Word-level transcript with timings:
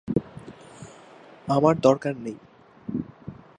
আমার 1.47 1.75
দরকার 1.79 2.13
নেই। 2.17 2.37